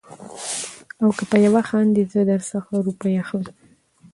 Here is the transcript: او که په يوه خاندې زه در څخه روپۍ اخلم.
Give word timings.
او 1.01 1.07
که 1.17 1.23
په 1.31 1.37
يوه 1.45 1.61
خاندې 1.69 2.01
زه 2.13 2.21
در 2.29 2.41
څخه 2.51 2.71
روپۍ 2.85 3.13
اخلم. 3.23 3.51